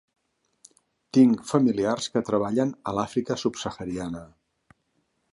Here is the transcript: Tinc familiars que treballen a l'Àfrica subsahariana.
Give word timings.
Tinc 1.17 1.43
familiars 1.49 2.07
que 2.15 2.23
treballen 2.29 2.71
a 2.91 2.93
l'Àfrica 2.99 3.37
subsahariana. 3.43 4.23